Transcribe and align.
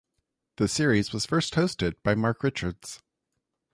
The 0.55 0.67
series 0.67 1.13
was 1.13 1.27
first 1.27 1.53
hosted 1.53 1.93
by 2.01 2.15
Mark 2.15 2.41
Richards. 2.41 3.03